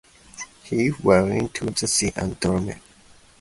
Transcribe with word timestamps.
He 0.63 0.89
fell 0.89 1.27
into 1.27 1.67
the 1.67 1.85
sea 1.87 2.11
and 2.15 2.39
drowned. 2.39 2.75